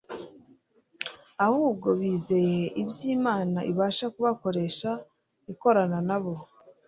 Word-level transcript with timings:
ahubwo 1.45 1.87
bizeye 1.99 2.63
ibyo 2.81 3.03
Imana 3.15 3.59
ibasha 3.71 4.05
kubakoresha 4.15 4.89
ikorana 5.51 5.99
na 6.09 6.17
bo, 6.23 6.33